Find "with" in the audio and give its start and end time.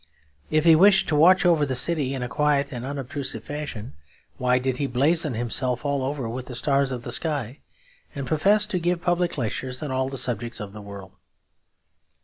6.27-6.45